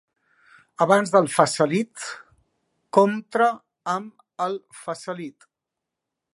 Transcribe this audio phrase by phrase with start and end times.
[0.85, 2.07] Abans del "facelift"
[2.99, 3.51] contra
[3.97, 5.51] amb el "facelift".